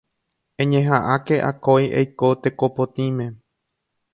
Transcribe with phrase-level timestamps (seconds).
[0.61, 3.25] Eñeha'ãke akói eiko teko potĩme